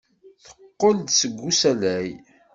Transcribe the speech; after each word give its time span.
Teqqel-d 0.43 1.07
seg 1.19 1.35
usalay. 1.49 2.09